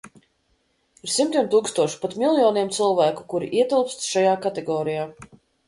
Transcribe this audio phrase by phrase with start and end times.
[1.07, 5.09] Ir simtiem tūkstošu, pat miljoniem cilvēku, kuri ietilpst šajā kategorijā.